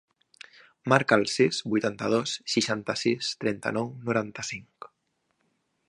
[0.93, 4.93] Marca el sis, vuitanta-dos, seixanta-sis, trenta-nou, noranta-cinc.